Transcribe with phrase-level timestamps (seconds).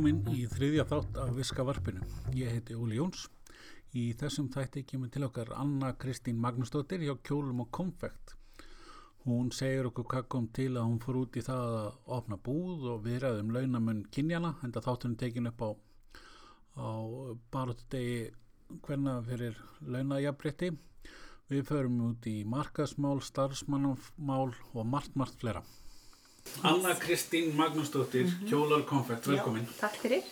[0.00, 2.06] Velkomin í þriðja þátt af Viska Varpinu.
[2.32, 3.26] Ég heiti Óli Jóns.
[3.92, 8.32] Í þessum þætti kemur til okkar Anna Kristín Magnúsdóttir hjá Kjólum og Konfekt.
[9.26, 12.86] Hún segir okkur hvað kom til að hún fór út í það að opna búð
[12.94, 15.70] og viðraðum launamunn kynjana, enda þáttunum tekin upp á,
[16.80, 16.88] á
[17.52, 18.16] baróttu degi
[18.80, 20.72] hverna fyrir launajafrétti.
[21.52, 25.60] Við förum út í markasmál, starfsmannamál og margt, margt flera.
[26.62, 28.48] Anna Kristín Magnúsdóttir, mm -hmm.
[28.48, 29.62] Kjólar Konfekt, velkomin.
[29.66, 30.22] Já, takk fyrir.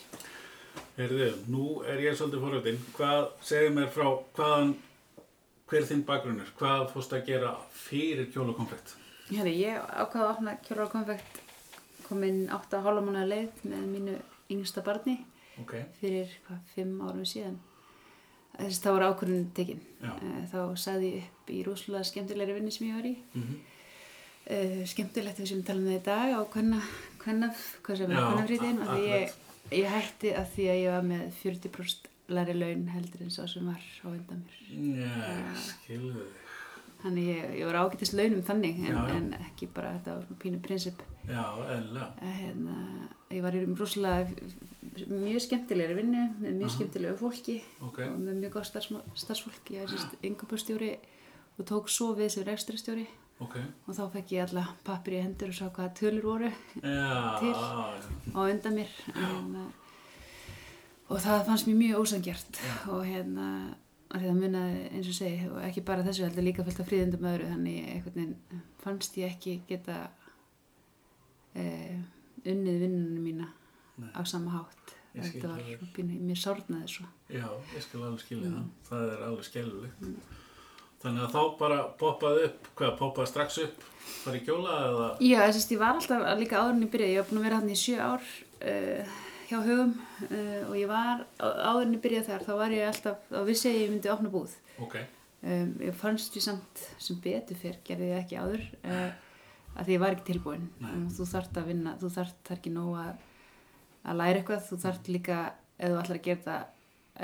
[0.98, 2.78] Herðu, nú er ég svolítið fórhættin.
[2.96, 4.74] Hvað segir mér frá hvaðan,
[5.68, 6.48] hver þinn bakgrunnur?
[6.58, 8.96] Hvað fórst að gera fyrir Kjólar Konfekt?
[9.30, 11.40] Herri, ég ákvaði að opna Kjólar Konfekt
[12.08, 14.18] komin 8,5 mánuða leið með mínu
[14.50, 15.18] yngsta barni
[15.60, 15.84] Okay.
[16.00, 17.58] fyrir hvað, 5 árum síðan.
[18.58, 19.80] Þess að það var ákvörðin tekinn.
[20.02, 23.16] Eh, Þá saði ég upp í rosalega skemmtilegri vinni sem ég var í.
[23.34, 23.58] Mm -hmm.
[24.50, 26.41] Uh, skemmtilegt við sem tala um það í dag á
[28.42, 29.34] er frítin a- að ég,
[29.78, 33.66] ég hætti að því að ég var með 40% læri laun heldur en svo sem
[33.66, 36.44] var á undan mér Já, skilðu þig.
[37.02, 39.14] þannig ég, ég var ágætist launum þannig en, Já, já.
[39.16, 42.08] en ekki bara þetta var svona pínu prinsip Já, eðlilega.
[42.24, 42.77] að hérna,
[43.36, 44.48] ég var í rosalega
[45.08, 47.98] mjög skemmtilegri vinnu með mjög skemmtilegu fólki Ok.
[48.08, 50.92] og með mjög starfsma- starfsfólk ég er sérst yngöpastjóri
[51.58, 53.06] og tók svo við sem rekstrastjóri
[53.41, 53.55] Ok.
[53.86, 56.48] og þá fekk ég alla pappir í hendur og sá hvaða tölur voru
[56.83, 57.53] Já, Til.
[58.34, 59.69] á undan mér en, uh,
[61.12, 62.58] og það fannst mér mjög ósangjart
[62.91, 63.47] og hérna
[64.11, 67.50] það munaði eins og segi og ekki bara þessu heldur líka fullt af fríðindum öðru
[67.53, 68.34] þannig veginn
[68.83, 69.98] fannst ég ekki geta
[71.55, 71.98] uh,
[72.48, 73.48] unnið vinnunum mína
[73.98, 74.11] Nei.
[74.14, 78.58] á sama hátt skil þetta var mér sárnaði svo Já, ég skal alveg skilja Mm.
[78.58, 78.69] það.
[78.89, 80.05] Það er alveg skellulegt.
[81.02, 83.82] Þannig að þá bara poppaði upp, hvað, poppaði strax upp,
[84.24, 85.08] farið í kjóla eða?
[85.22, 87.46] Já, þess að ég var alltaf líka áður en ég byrjaði, ég var búin að
[87.46, 88.24] vera hann í sjö ár
[88.73, 89.12] uh,
[89.48, 89.92] hjá hugum
[90.27, 93.39] uh, og ég var, á- áður en ég byrjaði þar, þá var ég alltaf, þá
[93.46, 94.56] vissi ég að ég myndi opna búð.
[94.83, 94.96] Ok.
[95.39, 99.12] Um, ég fannst því samt sem betur fyrr, gerði ég ekki áður, uh,
[99.78, 100.67] að því ég var ekki tilbúin.
[100.83, 103.23] Um, þú þarft að vinna, þú það er ekki nóg að,
[104.02, 105.39] að læra eitthvað, þú þarft líka,
[105.78, 106.74] ef þú ætlar að gera þetta, að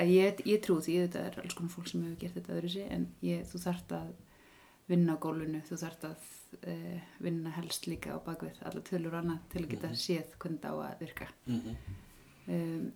[0.03, 2.89] ég, ég trú því, þetta er alls konar fólk sem hefur gert þetta öðru sig,
[2.91, 4.09] en ég, þú þarft að
[4.91, 6.27] vinna á gólfinu, þú þarft að
[6.73, 10.61] uh, vinna helst líka á bakvið alla tölur og annað til að geta séð hvernig
[10.65, 11.31] það á að virka.
[11.47, 11.77] Mm
[12.45, 12.91] Um,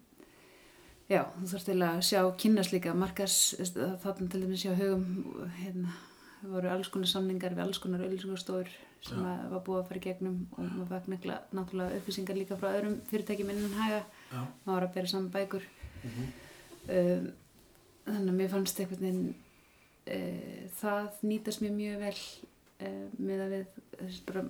[1.09, 3.37] já, þú þarft til að sjá kynnast líka markas,
[4.03, 5.07] þarna til dæmis sjá hugum,
[5.57, 5.95] hérna,
[6.43, 8.69] voru alls konar samningar við alls konar auðlýsingarstofur
[9.01, 9.31] sem Já.
[9.31, 12.69] að var búið að fara í gegnum og maður fæk nekla náttúrulega upplýsingar líka frá
[12.75, 14.41] öðrum fyrirtækjum innan haga, Já.
[14.67, 15.67] maður var að bera saman bækur
[15.99, 16.29] Mm
[16.89, 17.27] um,
[18.09, 23.77] þannig að mér fannst veginn uh, það nýtast mér mjög vel uh, með að við
[23.99, 24.45] þess, bara,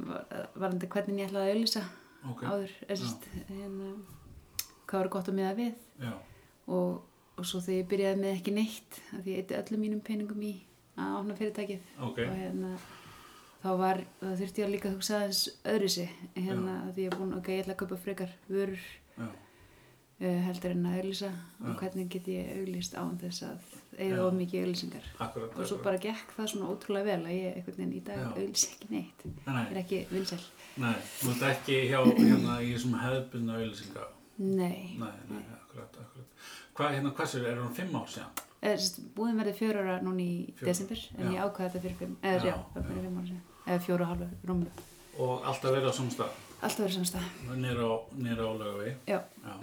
[0.54, 1.84] varandi hvernig ég ætlaði að auðlýsa
[2.28, 2.40] Ok.
[2.42, 3.90] áður eðsist, hérna,
[4.90, 6.12] hvað var gott að miða við Já.
[6.66, 7.02] og,
[7.38, 10.42] og svo þegar ég byrjaði með ekki neitt að því ég eitti öllum mínum peningum
[10.42, 10.54] í
[10.98, 12.18] að opna fyrirtækið Ok.
[12.26, 12.72] og hérna
[13.62, 15.42] þá var, þá þurfti ég að líka að hugsa aðeins
[15.74, 18.82] öðru sig hérna að því ég er búin, ok, ég ætla að kaupa frekar vörur
[19.18, 19.28] Já.
[20.20, 21.66] Uh, heldur en að auðlýsa Já.
[21.70, 23.82] og hvernig get ég auðlýst án þess að Já.
[23.98, 25.06] eiga of mikið auðlýsingar
[25.48, 28.28] og svo bara gekk það svona ótrúlega vel að ég einhvern veginn í dag Já.
[28.34, 29.62] auðlýs ekki neitt Nei.
[29.62, 30.42] ég er ekki vinsæl
[30.78, 34.04] Nei, þú ert ekki hjá hérna í þessum hefðbundna auðlýsinga.
[34.38, 36.44] nei, Nei, nei, akkurat, akkurat.
[36.78, 38.44] Hvað, hérna, sér, er hún fimm ár síðan?
[39.14, 41.32] Búðin verði fjóra ára núna í desember en já.
[41.34, 43.82] ég ákvaði þetta fyrir fimm eða Já, já, það var fyrir fimm ára síðan eða
[43.86, 44.70] fjóra og halva rúmlu
[45.18, 47.22] Og alltaf verið á samstað, alltaf verið samstað
[47.58, 47.94] nýra á,
[48.42, 48.94] á lögavi.
[49.06, 49.54] já, Já.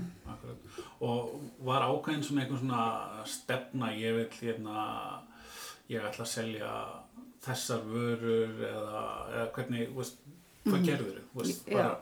[1.02, 4.86] Og var ákveðin svona einhvern svona stefna, ég vil hérna,
[5.92, 6.70] ég ætla að selja
[7.46, 9.02] þessar vörur eða,
[9.34, 10.18] eða hvernig, veist,
[10.66, 11.76] hvað mm gerður veist, Já.
[11.76, 12.00] bara,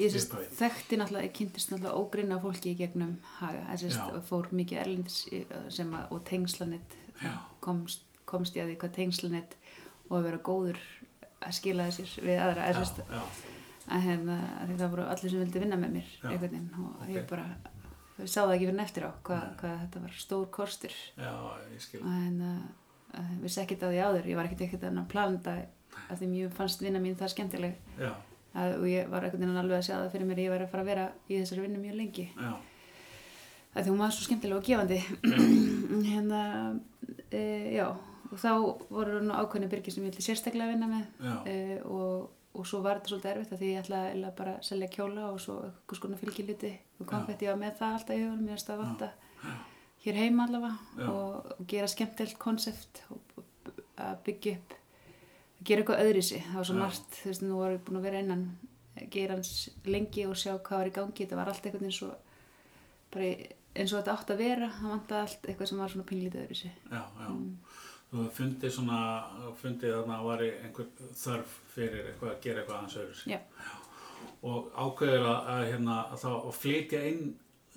[0.00, 0.56] ég Upphafið.
[0.58, 4.20] þekkti náttúrulega, ég kynntist náttúrulega ógrinna fólki í gegnum haga sérst, Já.
[4.30, 7.32] fór mikið erlendis í- sem að, og tengslanett Já.
[7.60, 9.56] komst, komst ég að því hvað tengslanett
[10.08, 10.78] og að vera góður
[11.42, 13.22] að skila þessir við aðra já, að, sérst, já,
[13.88, 16.26] að, hérna, að því það voru allir sem vildi vinna með mér Já.
[16.30, 17.12] einhvern veginn og Ok.
[17.16, 17.46] ég bara
[18.22, 20.96] ég sá það ekki fyrir eftir á hvað, hvað þetta var stór kostur.
[21.18, 21.32] Já,
[21.72, 22.02] ég skil.
[22.06, 22.58] en uh,
[23.18, 25.56] uh, vissi ekkert að því áður ég var ekkert ekkert að plana þetta
[26.12, 27.74] af því mér fannst vinna mín það skemmtileg.
[27.98, 28.12] Já,
[28.54, 30.70] að, og ég var ekkert alveg að sjá það fyrir mér að ég var að
[30.74, 32.28] fara að vera í þessari vinnu mjög lengi.
[32.36, 32.52] Já,
[33.72, 35.00] að því hún var svo skemmtileg og gefandi.
[36.12, 36.40] Hérna
[37.32, 37.42] e,
[37.76, 37.88] já,
[38.30, 38.50] og þá
[38.92, 41.56] voru nú ákveðni byrgir sem ég ætli sérstaklega að vinna með e,
[41.88, 44.88] og, og svo var þetta svolítið erfitt að því ég ætla eiginlega bara að selja
[44.92, 48.48] kjóla og svo eitthvað skona fylgiliti og konfetti ég var með það alltaf í hugunum
[48.50, 49.08] ég veist að vanta
[50.04, 53.72] hér heima allavega og, og gera skemmtilegt konsept og og
[54.02, 57.58] að byggja upp að gera eitthvað öðri sig það var svo margt, þú veist, nú
[57.60, 58.44] var ég búin að vera innan
[59.12, 59.50] geirans
[59.86, 61.22] lengi og sjá hvað var í gangi.
[61.22, 62.08] Þetta var allt einhvern veginn svo
[63.14, 63.46] bara í-
[63.78, 64.68] eins og þetta átt að vera.
[64.80, 67.28] Það vantaði allt eitthvað sem var svona pínlítið öðru sig Já, já.
[68.12, 68.96] Þú fundið svona,
[69.56, 73.30] fundið að var einhver þörf fyrir eitthvað að gera eitthvað aðeins öðru.
[73.32, 73.38] Já.
[74.42, 77.22] Og ákveður að, að, hérna, að þá að flytja inn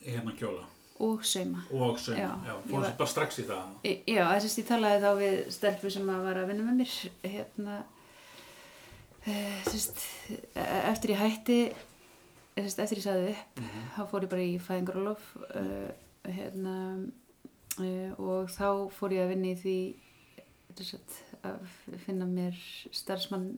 [0.05, 0.65] hérna kjóla
[1.05, 2.19] og sauma og sauma.
[2.19, 3.71] Já, Já, fórstu bara strax í það.
[3.83, 6.77] Í- Já, þess að ég talaði þá við stelpu sem að var að vinna með
[6.81, 6.93] mér
[7.33, 7.77] hérna
[9.25, 10.03] eh, sérst,
[10.55, 11.57] eftir ég hætti
[12.55, 13.85] sérst, eftir ég sagði upp Mhm.
[13.97, 15.23] þá fór ég bara í fæðingarólof
[15.55, 15.89] uh,
[16.27, 16.75] hérna
[17.79, 18.67] uh, og þá
[18.99, 19.77] fór ég að vinna í því
[21.45, 21.75] að
[22.05, 22.57] finna mér
[22.91, 23.51] starfsmann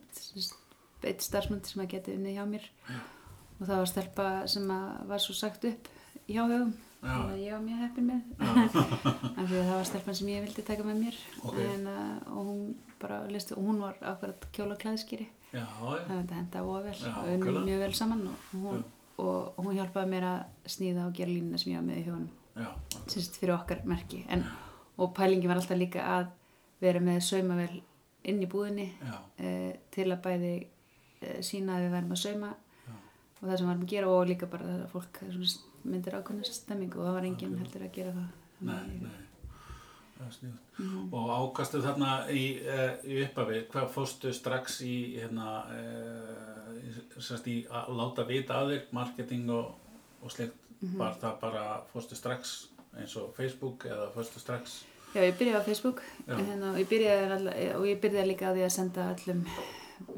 [1.06, 2.68] eitt starfsmann sem að geti unnið hjá mér.
[2.88, 3.00] Já.
[3.60, 5.90] og það var stelpa sem að var svo sagt upp
[6.28, 8.22] hjá höfum þannig að ég var mjög heppin með.
[9.38, 11.19] Að það var stelpan sem ég vildi taka með mér.
[11.44, 11.60] Ok.
[11.62, 12.64] en, uh, og hún
[12.98, 17.30] bara listi, og hún var akkurat kjóla klæðskýri Já, já, það henda og Já, og
[17.31, 18.81] unnum mjög vel saman og hún,
[19.22, 22.08] og hún hjálpaði mér að sníða og gera línuna sem ég var með í
[22.58, 22.68] já,
[23.06, 24.24] sérst fyrir okkar merki.
[24.34, 24.44] En,
[24.98, 26.34] og pælingi var alltaf líka að
[26.81, 27.81] vera með saumavel
[28.27, 30.53] inn í búðinni uh, til að bæði
[31.24, 32.50] uh, sína að við værum að sauma
[32.88, 32.95] Já.
[33.39, 35.21] og það sem varum að gera og líka bara það að fólk
[35.88, 38.27] myndir ákveðna stemmingu og það var enginn heldur að gera það
[38.68, 39.24] nei, nei.
[40.18, 41.13] Mhm.
[41.13, 47.59] Og ákastu þarna í, uh, í uppafi, hvað fórstu strax í, hérna, uh, sérst í
[47.69, 49.75] að láta vita að þig, marketing og,
[50.24, 50.97] og slikt, Mhm.
[50.97, 51.62] var það bara,
[51.94, 54.83] fórstu strax eins og Facebook eða fórstu strax,
[55.15, 58.56] Já, ég byrjaði á Facebook hérna, og, ég byrjaði, alla- og ég byrjaði líka á
[58.56, 59.44] því að senda öllum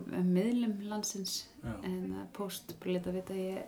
[0.10, 3.60] miðlum landsins en að post, bara leta að vita að ég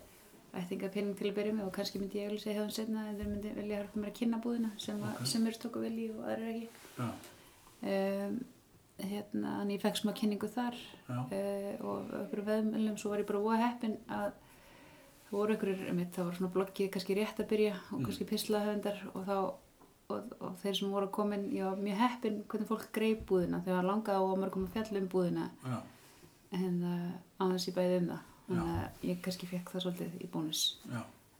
[0.60, 3.06] ætti enga pening til að byrja með og kannski myndi ég auðvitað hjá þeim setna
[3.08, 5.14] en þeir myndi vilja hjálpa mér að kynna búðina sem, Ok.
[5.14, 5.26] okay.
[5.32, 6.70] sem er stóku vel í og aðrir ekki
[7.00, 8.36] um,
[9.02, 10.76] hérna, þannig ég fekk smá kynningu þar
[11.10, 14.32] uh, og okkur veðmöllum svo var ég bara voða heppin að
[15.30, 15.56] það voru
[15.88, 18.06] einmitt, það var svona bloggið kannski rétt að byrja og Mm.
[18.10, 19.38] kannski pislahöfundar og þá
[20.12, 23.62] og, og þeir sem voru að komin, ég var mjög heppin hvernig fólk greið búðina
[23.66, 25.48] þegar langaði á að mörgum að fjalla um búðina.
[25.66, 25.80] Já,
[26.60, 27.10] en uh,
[27.40, 28.28] á þess ég bæði um það.
[28.52, 30.62] Þannig að ég kannski fekk það svolítið í bónus.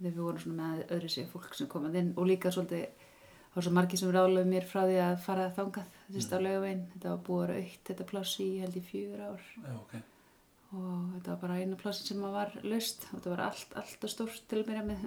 [0.02, 2.86] Þegar við vorum svona með öðru sér fólk sem komað inn og líka svolítið
[3.52, 6.16] það var svo margir sem ráðlega mér frá því að fara þangað Mm.
[6.94, 9.44] þetta var búið að vera aukt þetta pláss í held í fjögur ár.
[9.60, 9.94] Já, ok,
[10.72, 13.08] og þetta var bara einu plássin sem að var laust.
[13.10, 15.02] Og þetta var allt, allt og stórt til að byrja með.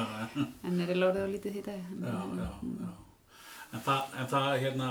[0.68, 1.90] En er í lórið og lítið því dag.
[2.00, 2.48] Já, já,
[2.84, 2.92] já.
[3.74, 4.88] En það, en það hérna,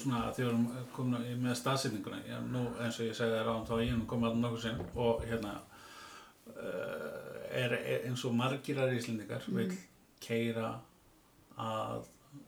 [0.00, 3.50] svona, þegar við erum komin í- með staðsetninguna, já, nú eins og ég segði þér
[3.52, 4.78] áðan, þá ég komið að nokkuð sinn.
[5.04, 5.52] Og hérna,
[6.54, 9.68] uh, er, er eins og margirar íslendingar vil
[10.24, 10.70] keira
[11.60, 12.06] að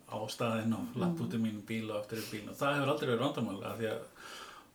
[0.09, 2.47] á staðinn og lapp út í mínu bíl og eftir í bíl.
[2.49, 4.00] Og það hefur aldrei verið vandamál af því að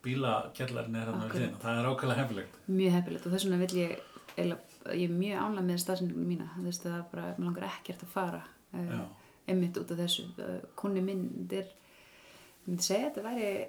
[0.04, 1.42] bílakjallarinn er hann við Akkurat.
[1.42, 2.56] hliðina, það er ákveðlega hefilegt.
[2.68, 4.00] mjög heppilegt og þess vegna vil ég
[4.38, 6.48] eiginlega- ég er mjög ánlega með stafsendingum mína.
[6.64, 9.06] Veist að bara, mér langar ekkert að fara uh, Já,
[9.48, 10.26] einmitt út af þessu.
[10.38, 13.68] Uh, kunni minn, þetta er ég myndi segja að þetta væri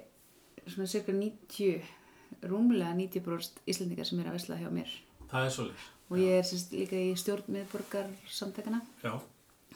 [0.67, 1.81] svona cirka 90
[2.49, 4.91] rúmlega 90% Íslendingar sem er að vesla hjá mér.
[5.31, 5.91] Það er svolítið.
[6.09, 9.13] og ég er sérst líka í stjórn miðborgar samtakana Já,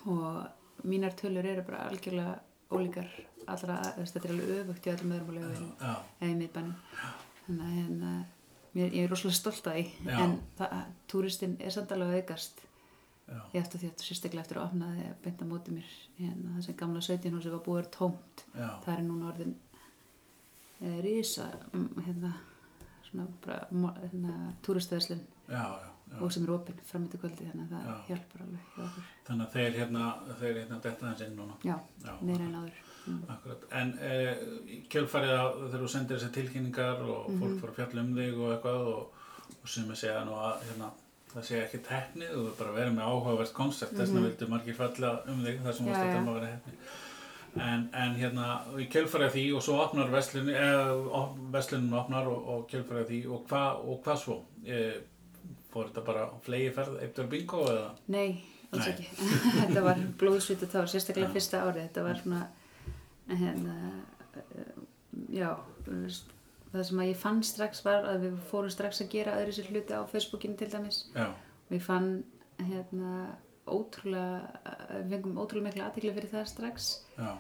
[0.06, 0.48] og
[0.86, 2.40] mínar tölur eru bara algjörlega
[2.72, 3.08] ólíkar
[3.54, 6.76] allra, þetta er alveg öfugt í öllum öðrum og lögum eða í miðbænum.
[7.46, 8.14] Þannig að hérna,
[8.76, 9.86] mér, ég er rosalega stolt að því.
[10.24, 10.36] En
[11.12, 12.62] túristinn er samt alveg aukast
[13.30, 16.78] já, ég eftir því að sérstaklega eftir að opnaði að beinta móti mér hérna, þessi
[16.80, 18.46] gamla 17 húsi var búið tómt.
[18.54, 19.56] Já, það er núna orðin
[20.80, 22.34] e, rísa mm, hérna,
[23.10, 23.68] svona bara
[24.04, 24.34] hérna,
[26.12, 26.20] já.
[26.22, 27.98] og sem er opinn fram til kvöldi þannig að það Já.
[28.10, 29.10] hjálpar alveg hjá okkur.
[29.30, 30.06] Þannig að þeir hérna,
[30.42, 31.58] þeir hérna detta hans inn núna.
[31.64, 32.80] já, Já, meira en áður.
[33.30, 34.38] Akkurat, en eh,
[34.92, 37.40] kjölfarið þegar þú sendir þessar tilkynningar og Mhm.
[37.42, 39.14] fólk fór að fjalla um þig og eitthvað og,
[39.64, 40.90] og sem að segja nú að hérna,
[41.34, 44.30] það sé ekki teknið og þú bara verið með áhugavert koncept, þess vegna Mhm.
[44.30, 46.02] vildu margir falla um þig þar sem að já.
[46.04, 46.74] tala um að vera hefni.
[47.60, 52.68] En, en hérna, í kjölfarið því og svo opnar veslun, eða veslunin opnar og, og
[52.70, 54.36] kjölfarið því og hvað og hvað svo?
[54.66, 54.94] E,
[55.74, 57.90] fór þetta bara flegi ferð, eittur bingo eða?
[58.08, 59.08] nei, alls ekki
[59.66, 61.34] þetta var blóðsvita tár, sérstaklega Já.
[61.34, 62.48] fyrsta árið þetta var svona
[63.30, 63.76] hérna,
[64.40, 64.74] eh,
[65.34, 65.52] já
[66.70, 69.70] það sem að ég fann strax var að við fórum strax að gera öðru sér
[69.74, 71.04] hluti á Facebookinu til dæmis.
[71.16, 71.30] Já,
[71.74, 72.10] ég fann
[72.60, 73.14] hérna
[73.70, 74.50] ótrúlega,
[75.04, 76.90] við fengum ótrúlega mikla aðtikli fyrir það strax.
[77.18, 77.32] Já,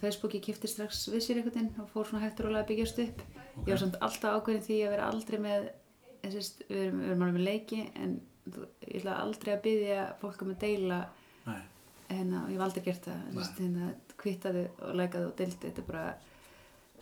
[0.00, 3.00] Facebooki kipti strax við sér einhvern veginn og fór svona hægt og rólega að byggjast
[3.02, 3.22] upp.
[3.56, 3.66] Ok.
[3.66, 5.68] ég var samt alltaf ákveðin því að vera aldrei með
[6.22, 8.12] þessist, við erum, við erum alveg með leiki en
[8.46, 11.00] ég ætla aldrei að byggja fólk um að deila.
[11.46, 11.62] Nei,
[12.12, 13.24] hérna, og ég hef aldrei gert það.
[13.32, 13.90] Þessist, hérna,
[14.22, 15.68] kvittaði og lækaði og deildi.
[15.68, 16.06] Þetta er bara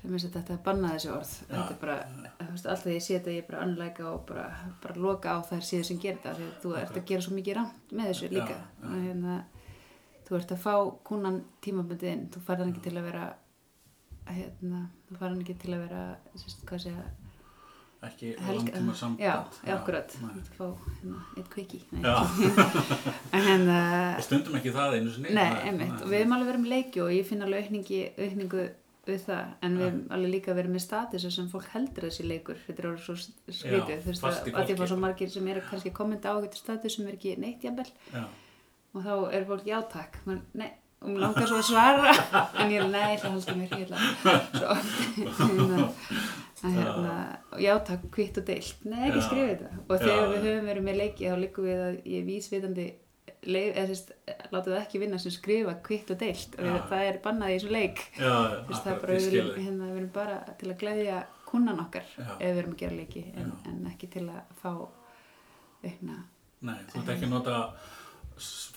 [0.04, 1.32] það minnst að þetta bannað þessi orð.
[1.40, 1.54] Já.
[1.54, 1.96] þetta er bara,
[2.40, 4.46] þú veist, alltaf ég sé þetta ég er bara anlæka og bara,
[4.82, 7.94] bara loka á þær síður sem gerir þetta, þú ert að gera svo mikið rámt
[7.96, 8.58] með þessu líka.
[8.58, 8.84] já.
[8.90, 9.38] og hérna,
[10.28, 10.74] þú ert að fá
[11.08, 13.26] kúnan tímabundið inn, þú fær hann ekki til að vera
[14.28, 16.04] hérna, þú fær hann ekki til að vera,
[16.36, 17.06] sérst, hvað segja
[18.04, 19.32] ekki langtíma samband já,
[19.64, 20.12] já, akkurat.
[20.12, 20.66] þú fá
[21.00, 22.16] hérna, eitt kviki Já.
[23.32, 23.78] en hérna
[24.18, 25.34] og stundum ekki það einu sinni.
[25.34, 28.64] Nei, einmitt, og við hefum alveg verið með leiki og ég finn alveg aukningi, aukningu
[29.04, 32.60] við það, en við hefum alveg líka verið með statusa sem fólk heldur þessi leikur.
[32.66, 34.78] Þetta er orðið svo skrítið, Já, þú veist að, að því fólki.
[34.80, 37.90] að svo margir sem kannski að kommenta á eitthvað status sem er ekki neitt jafnvel.
[38.14, 38.24] Já,
[38.94, 40.16] og þá er fólk játak,
[40.56, 40.70] nei,
[41.04, 42.14] og mér langar svo að svara.
[42.64, 43.98] En ég er nei, það haldur mér hérna,
[46.64, 47.14] hérna,
[47.60, 48.84] játak, kvitt og deilt.
[48.88, 49.26] Nei, ekki Já.
[49.28, 49.70] skrifa þetta.
[49.84, 50.28] Og Já, þegar já.
[50.32, 52.86] við höfum verið með leiki þá líkum við að ég er vísvitandi
[53.46, 57.72] láta það ekki vinna sem skrifa kvitt og deilt og það er bannað í þessu
[57.74, 58.04] leik.
[58.18, 61.18] Já, er akkurat, bara, við hérna, við erum bara til að gleðja
[61.54, 62.30] kunnan okkar Já.
[62.38, 64.70] ef við erum að gera leiki en, en ekki til að fá
[65.84, 66.22] aukna
[66.64, 67.58] Nei, þú ert ekki að nota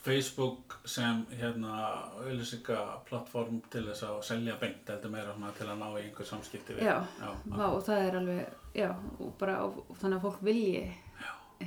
[0.06, 1.78] Facebook sem hérna
[2.22, 6.76] auðlýsingaplattform til þess að selja beint heldur meira svona til að ná í einhver samskipti
[6.78, 6.86] við.
[6.86, 7.32] Já, já,
[7.66, 10.84] og það er alveg já, og bara og, og þannig að fólk vilji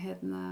[0.05, 0.43] hérna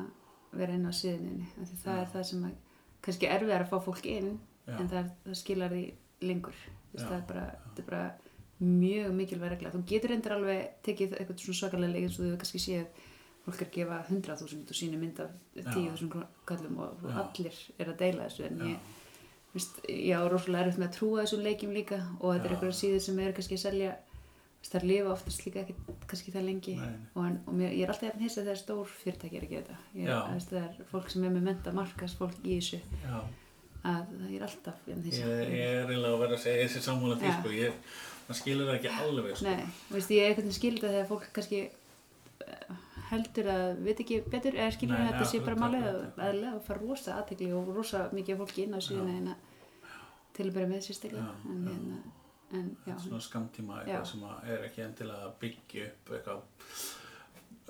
[0.52, 2.00] vera inn á síðuninni það Já.
[2.02, 2.56] er það sem að
[3.04, 4.30] kannski erfiðar að fá fólk inn
[4.66, 4.76] Já.
[4.78, 5.84] en það, er, það skilar því
[6.28, 7.04] lengur Já.
[7.04, 8.06] það er bara, þetta er bara
[8.58, 12.28] mjög mikilvæg regla þú getur reyndir alveg tekið eitthvað svona svakalega leik eins og þú
[12.30, 13.04] hefur kannski séð
[13.48, 17.20] fólk er að gefa 100.000 og sínu mynd af 10.000 kallum og, og Já.
[17.22, 18.70] allir er að deila þessu en Já.
[18.72, 18.94] ég
[19.54, 22.54] Vist, ég á rosalega erfitt með að trúa þessum leikjum líka og þetta er Já.
[22.58, 23.94] einhverja síður sem er kannski að selja
[24.66, 25.74] það lifa oftast líka ekki
[26.10, 26.74] kannski það lengi.
[27.14, 29.76] Og, en, og mér, ég er alltaf jafn hissa þegar stór fyrirtæki er að gera
[29.94, 30.38] þetta.
[30.50, 33.16] Það er fólk sem er með menta markas fólk í þessu já.
[33.88, 35.24] að það er alltaf jafn hissa.
[35.24, 37.80] Ég, ég er eiginlega að vera að segja þessi sammála því sko, ég,
[38.26, 39.48] það skilur það ekki alveg sko.
[39.48, 41.62] Nei, veist, ég er einhvern veginn skilda þegar fólk kannski
[42.44, 46.48] eh, heldur að veit ekki betur eða skilur Nei, að þetta sé bara málið akkurat,
[46.52, 49.34] að fara rosa aðtekli og rosa mikið fólki inn á síðan en
[50.36, 52.16] til að byrja með sérstaklega
[52.56, 54.24] en, svona skamtíma eitthvað sem
[54.54, 56.40] er ekki endilega að byggja upp eitthvað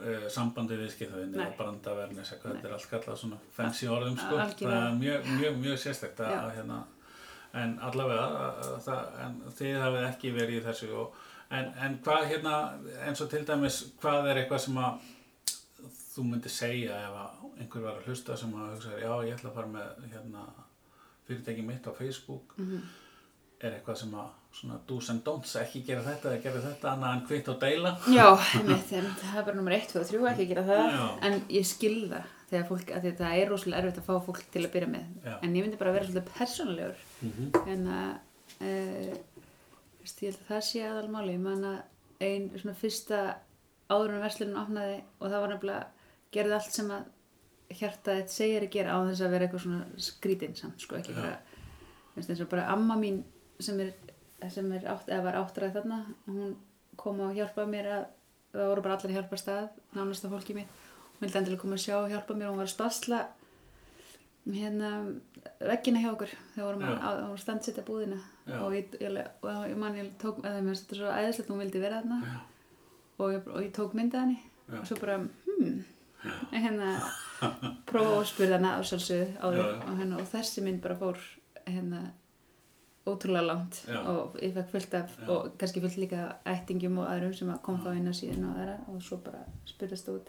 [0.05, 1.41] uh, sambandi viðskiptaðin Nei.
[1.41, 5.59] eða brandavernis eitthvað, þetta er allt kallað svona fancy orðum sko, það er mjög, mjög,
[5.65, 6.79] mjög sérstækt að, hérna
[7.59, 11.21] en allavega að, að það, en þið hafið ekki verið í þessu og,
[11.59, 12.57] en, en hvað hérna
[13.07, 15.07] eins og til dæmis hvað er eitthvað sem að
[16.19, 17.19] þú myndir segja ef
[17.59, 20.47] einhver var að hlusta sem að hugsa já ég ætla að fara með hérna
[21.29, 22.55] fyrirtæki mitt á Facebook.
[22.57, 22.81] Mhm.
[23.61, 27.15] er eitthvað sem að svona do's and don'ts ekki gera þetta eða gera þetta annað
[27.15, 28.27] en kvitt og deila Já,
[28.59, 31.07] einmitt, einmitt, það er bara nummer 1, 2 og 3 ekki að gera það, Já.
[31.29, 34.65] en ég skil það þegar fólk, að þetta er rosalega erfitt að fá fólk til
[34.65, 35.35] að byrja með, Já.
[35.37, 37.69] en ég myndi bara vera svolítið persónulegur, mm -hmm.
[37.75, 38.13] en að
[40.27, 41.79] held að það sé aðalmáli, ég man að
[42.25, 43.21] ein svona fyrsta
[43.89, 45.85] áður en verslunin opnaði og það var nefnilega
[46.35, 47.07] gerði allt sem að
[47.79, 51.17] hjarta þetta segir að gera á þess að vera eitthvað svona skrítinn samt, sko, ekki
[51.17, 51.35] bara
[52.19, 53.21] eins og bara amma mín
[53.63, 53.93] sem er,
[54.55, 56.55] sem er átt, eða var áttræð þarna hún
[56.99, 58.05] kom og hjálpaði mér að
[58.53, 59.67] það voru bara allir að hjálpa stað
[59.97, 60.71] nánasta fólki mitt,
[61.15, 63.21] hún vildi endilega koma að sjá og hjálpa mér, hún var að spasla
[64.49, 64.91] hérna
[65.61, 66.93] veggina hjá okkur þegar vorum Já.
[66.95, 68.19] að, að standsetja búðina.
[68.49, 68.57] Já.
[68.63, 71.83] og ég, ég, og ég man ég tók eða mér þetta svo æðislegt hún vildi
[71.83, 72.21] vera þarna.
[72.25, 72.39] Já.
[73.19, 74.39] og ég, og ég tók mynda henni.
[74.69, 75.79] Og svo bara hmm.
[76.51, 76.95] Hérna
[77.87, 81.21] prófa og spurði hana á sjálfsögðu áður og, hérna, og þessi mynd bara fór
[81.63, 82.01] hérna
[83.13, 83.99] ótrúlega langt Já.
[84.13, 85.29] og ég fekk fullt af Já.
[85.35, 86.25] og kannski fullt líka
[86.55, 89.41] ættingum og öðrum sem að kom þá inn á síðan og aðra og svo bara
[89.69, 90.29] spurðast út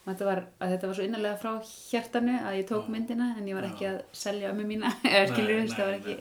[0.00, 1.52] og þetta var, að þetta var svo innanlega frá
[1.90, 2.92] hjartanu að ég tók Já.
[2.96, 6.16] myndina en ég var ekki að selja ömmu mína eða skilur nei, það var ekki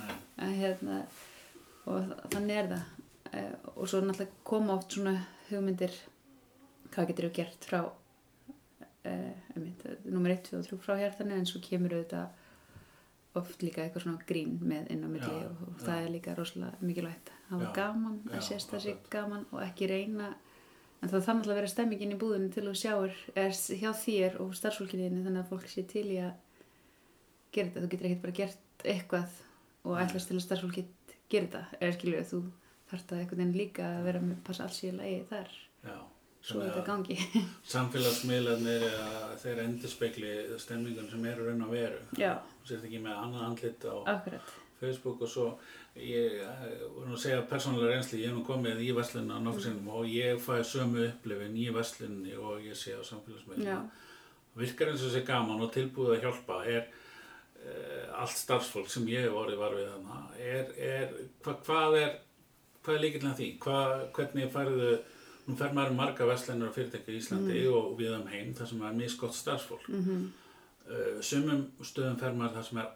[0.00, 0.16] Nei.
[0.46, 1.02] að hérna
[1.86, 2.88] og þa- þannig er það
[3.30, 5.12] Eh, og svo náttúrulega koma oft svona
[5.52, 5.92] hugmyndir
[6.90, 7.78] hvað getur þú gert frá
[9.06, 9.34] uh,
[10.10, 12.39] nummer 1, 2 og 3 frá hjartanu en svo kemur auðvitað
[13.38, 16.34] oft líka eitthvað svona grín með inn á milli Já, og, og það er líka
[16.34, 17.32] rosalega mikilvægt.
[17.48, 19.10] Að hafa gaman, að sést það sé akkurat.
[19.14, 20.30] gaman og ekki reyna
[21.00, 24.56] en það þannig að vera stemmingin í búðinu til þú sjáur er hjá þér og
[24.58, 26.32] starfsfólkinni þannig að fólk sé til í að
[27.54, 29.38] gera þetta, þú getur ekkert bara gert eitthvað
[29.86, 30.84] og ætlast til að starfsfólki
[31.30, 32.40] gera þetta, eða skilju þú
[32.90, 35.54] þarft að einhvern veginn líka að vera með passa alls í lagi þar,
[35.86, 35.96] Já.
[36.40, 36.72] Þannig
[37.72, 38.86] Samfélagsmiðlarnir
[39.42, 42.00] þeir endurspegli stemningun sem eru raun að veru.
[42.64, 44.54] Sért ekki með annað andlit á akkurat.
[44.80, 45.46] Facebook og svo
[46.00, 46.38] ég
[46.94, 50.62] voru að segja persónulega reynsli, ég hef nú komið í nokkuð sinnum og ég fæ
[50.64, 53.66] sömu upplifin í verslunni og ég sé á samfélagsmiðlum.
[53.66, 53.78] Já,
[54.56, 59.28] virkar eins og sé gaman og tilbúið að hjálpa er uh, allt starfsfólk sem ég
[59.28, 60.22] hef orðið var við þarna.
[60.40, 62.18] Er, er, hva, hvað er
[62.80, 63.48] hvað er líkilega því?
[63.60, 64.90] Hvað, hvernig færðu,
[65.46, 68.82] nú fer maður marga verslanir og fyrirtæki í Íslandi og við um heim þar sem
[68.82, 69.88] er misgott starfsfólk.
[69.88, 70.04] Mm.
[70.04, 71.22] -hmm.
[71.22, 72.88] sumum stöðum fer maður þar sem er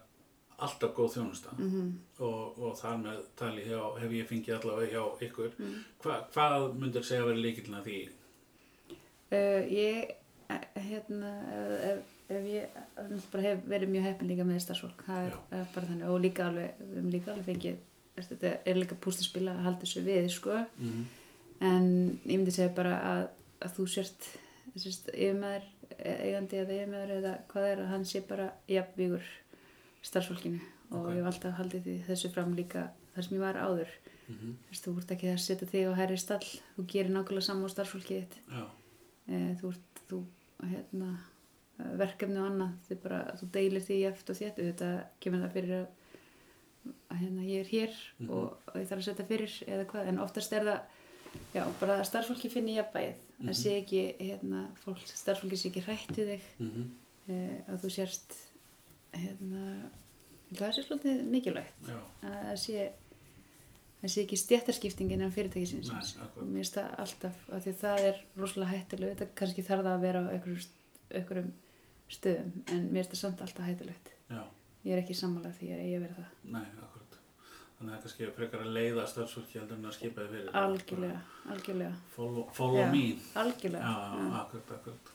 [0.65, 1.93] alltaf góð þjónusta -hmm.
[2.19, 5.57] og, og þar með tali hjá, hef ég fengið allavega hjá ykkur.
[6.03, 8.03] Hva, hvað myndir segja að vera líkilega því?
[9.35, 10.15] Uh, ég,
[10.49, 11.33] eh, hérna,
[11.91, 12.69] ef, ef, ég
[13.43, 16.79] hef verið mjög heppin líka með starfsfólk, það er, er bara þannig og líka alveg,
[16.79, 17.83] við höfum líka alveg fengið,
[18.21, 21.05] þetta er líka pústaspila að halda þessu við, sko, Mm -hmm.
[21.64, 21.87] En
[22.25, 23.25] ég myndi segja bara að,
[23.64, 24.28] að þú sért,
[24.76, 25.66] sérst, yfirmaður,
[25.99, 29.26] eigandi eða yfirmaður eða hvað er, að hann sé bara jafnvígur
[30.04, 31.12] starfsfólkinu og Ok.
[31.14, 33.94] ég hef alltaf haldið því þessu fram líka þar sem ég var áður,
[34.25, 34.52] Mm -hmm.
[34.71, 36.47] Veist, þú ert ekki að setja þig á hærri stall,
[36.78, 38.64] þú gerir nákvæmlega saman á starfsfólkið þitt Já,
[39.28, 40.25] e, þú ert þú,
[40.71, 41.18] hérna,
[41.99, 45.87] verkefni og annað bara, þú deilir því eftir og þétt þetta kemur það fyrir að,
[47.11, 48.30] að hérna, ég er hér Mhm.
[48.30, 50.80] og, og ég þarf að setja fyrir eða hvað, en oftast er það
[51.55, 53.49] já, bara að starfsfólki finni jafnbæð Mhm.
[53.50, 56.43] að sé ekki, hérna, fólk starfsfólki sé ekki hrætt við þig.
[56.61, 56.91] Mm -hmm.
[57.29, 58.37] e, að þú sérst
[59.12, 59.91] hérna
[60.55, 61.88] það sé svolítið mikilvægt.
[61.88, 62.93] Já, að sé
[64.03, 68.25] það sé ekki stjættarskiptingin en fyrirtækisins og mér finnst það alltaf af því það er
[68.37, 70.26] rosalega hættilegt þetta kannski þarf það að vera á
[71.14, 71.53] einhverjum,
[72.11, 74.43] stöðum en mér finnst það samt alltaf hættilegt já,
[74.85, 76.31] ég er ekki sammála því að ég verið það.
[76.45, 76.94] Nei, akkurat.
[77.85, 80.47] Þannig að það er kannski frekar að leiða starfsfólki heldur en að skipa þið fyrir.
[80.57, 81.19] algjörlega,
[81.53, 82.87] algjörlega Follow, follow Já.
[82.95, 83.03] me.
[83.43, 84.29] algjörlega Já, já.
[84.38, 85.11] akkurat, akkurat.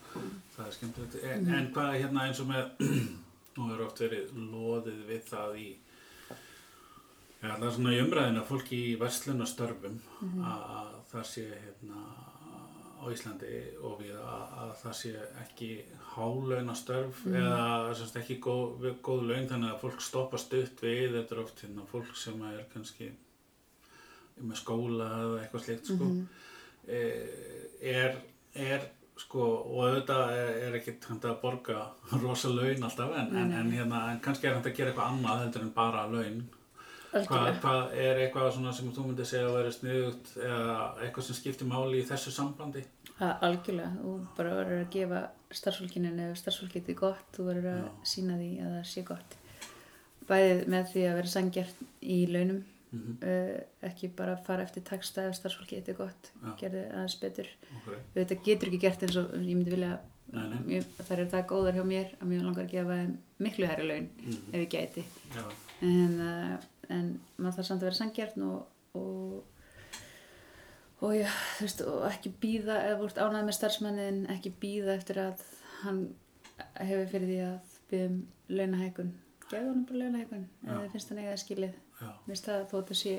[0.56, 1.16] Það er skemmtilegt.
[1.32, 2.86] En, en hvað er hérna eins og með,
[3.58, 5.68] nú er oft verið loðið við það í,
[6.30, 12.04] já, það er svona í umræðinu að fólki í verslunastörfum að, að það sé hérna
[13.00, 15.14] á Íslandi og við að, að það sé
[15.44, 15.70] ekki
[16.14, 21.16] hálaunastörf eða semst ekki góð, góð laun þannig að fólk stoppa stutt við.
[21.16, 23.10] Þetta er oft hérna fólk sem er kannski
[24.40, 26.10] með skóla eða eitthvað slikt sko.
[26.90, 28.16] Eh, er,
[28.56, 28.88] er
[29.20, 31.82] sko og auðvitað er, er ekki hægt að borga
[32.22, 35.44] rosa laun alltaf en, en, en, hérna, en kannski er hægt að gera eitthvað annað
[35.44, 36.40] heldur en bara laun
[37.12, 41.36] hvað, hvað er eitthvað svona sem þú myndir segja að vera sniðugt eða eitthvað sem
[41.40, 42.86] skiptir máli í þessu sambandi
[43.20, 47.80] Ha, algjörlega, þú bara verður að gefa starfsfólkinu ef starfsfólkið er gott, þú verður að
[47.82, 47.90] Já.
[48.14, 49.36] sína því að það sé gott
[50.30, 53.18] bæðið með því að vera sangjart í launum mm -hmm.
[53.32, 56.56] uh, ekki bara fara eftir taksta ef starfsfólkið er gott, Já.
[56.62, 57.48] gerði aðeins betur
[57.82, 58.00] okay.
[58.16, 60.00] þetta getur ekki gert eins og ég myndi vilja
[60.32, 60.60] Nei, nei.
[60.66, 62.98] Mér, það er það góðar hjá mér að mér langar að gefa
[63.40, 64.54] miklu herri laun Mhm.
[64.54, 65.04] ef ég gæti
[65.36, 65.44] Já,
[65.82, 66.58] en, uh,
[66.90, 69.56] en maður þarf samt að vera sangjart og, og
[71.00, 71.30] og já,
[71.62, 75.44] veist, og ekki býða ef þú ert ánægð með starfsmannin ekki býða eftir að
[75.84, 76.02] hann
[76.76, 78.18] hefur fyrir því að byggja um
[78.50, 79.14] launahækun
[79.50, 81.78] gefðu hann bara launahækun eða þið finnst hann eiga það skilið.
[82.26, 83.14] Finnst það þó að það sé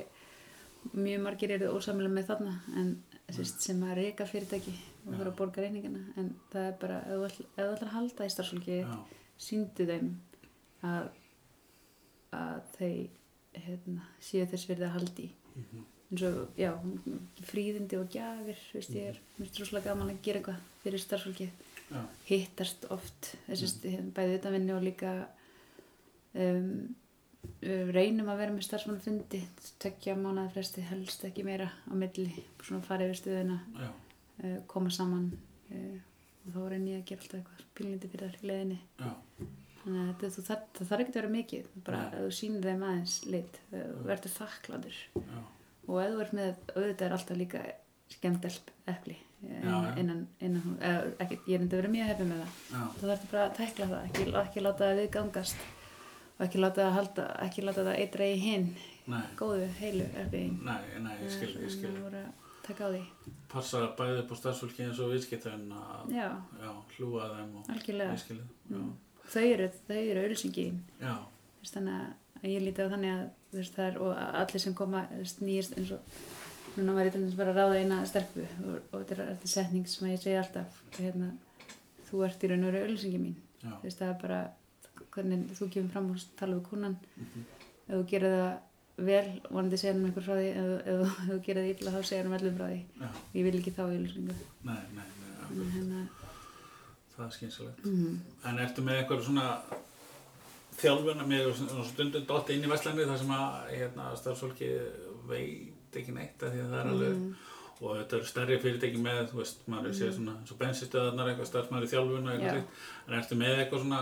[0.97, 2.93] mjög margir eru ósamlega með þarna en
[3.31, 7.41] sérst, sem að reyka fyrirtæki og þurfa að borga reyningana en það er bara, ef
[7.41, 8.79] þú ætlar að halda í starfsfólki
[9.41, 10.13] síndu þeim
[10.87, 11.11] að,
[12.37, 13.20] að þeir
[13.55, 15.85] hérna, séu þess verið að haldi Mhm.
[16.11, 16.71] eins og, já,
[17.47, 21.51] fríðindi og gjafir, veist ég er mér finnst rosalega gaman að gera eitthvað fyrir starfsfólki
[21.91, 24.11] já, hittast oft þessi, mm.
[24.15, 25.13] bæði utanvinni og líka
[26.35, 26.95] um,
[27.63, 29.43] við reynum að vera með starfsmannafundi
[29.83, 33.91] tekja mánuði fresti helst ekki meira á milli, svona fara yfir stöðuna já,
[34.45, 35.31] uh, koma saman
[35.71, 35.99] uh,
[36.47, 38.79] og þá reynir ég að gera alltaf eitthvað pílindi fyrir þar í leiðinni.
[38.99, 39.11] Já,
[39.85, 42.87] þannig að þú, það, það þarf ekki að vera mikið bara að þú sýnir þeim
[42.91, 45.01] aðeins lit þú verður þakkladur
[45.91, 47.65] og ef þú ert með, auðvitað er alltaf líka
[48.11, 48.49] skemmt
[48.91, 49.97] epli Já, já.
[49.97, 52.57] innan, innan, eða, ekki, ég er enda vera mjög hefði með það.
[52.69, 55.63] Já, þá þarftu bara að tækla það ekki, ekki láta það viðgangast
[56.35, 58.69] og ekki láta það halda ekki láta það eitra í hinn
[59.41, 61.95] góðu, heilu erfiðin nei, nei, ég skil, ég skil.
[61.97, 63.01] voru að taka á því.
[63.51, 66.13] Passa bæði upp á starfsfólki eins og viðskiptun að,
[66.99, 68.93] hlúa þeim og skil þið, mm.
[69.31, 71.15] Þau eru, þau eru auðlýsingin já,
[71.73, 71.99] þannig
[72.41, 73.25] að ég líti á þannig að
[73.59, 75.05] veist, er, og allir sem koma
[75.43, 76.01] nýjast eins og
[76.79, 79.51] núna var ég til dæmis bara að ráða eina stelpu og, og þetta er þetta
[79.55, 81.33] setning sem ég segi alltaf hérna,
[82.11, 83.37] þú ert í raun og veru auðlýsingin mín.
[83.61, 84.41] Þú veist, það er bara
[85.11, 87.45] hvernig þú kemur fram og tala við kúnan Mhm.
[87.91, 88.59] ef þú gerir það
[89.11, 92.01] vel vonandi segja hann einhver frá því ef, ef, ef þú gerir það illa þá
[92.07, 92.81] segja hann öllum frá því.
[93.01, 95.07] Já, ég vil ekki þá auðlýsingu nei, nei,
[95.51, 96.03] nei, hérna,
[97.21, 98.19] það er skynsalegt mm,
[98.51, 99.47] En ertu með eitthvað svona
[100.81, 101.53] þjálfuna með
[101.91, 104.69] stundum dotti inn í Vestlæni þar sem að hérna, starfsfólki
[105.29, 107.33] veit ekki neitt af því að það er alveg mm,
[107.81, 109.99] og þetta eru stærri fyrirtæki með, þú veist, maður mm.
[109.99, 112.37] sé svona eins og bensinstöðarnar eitthvað starfsmæður í þjálfuna Já.
[112.37, 114.01] eitthvað slíkt en ertu með eitthvað svona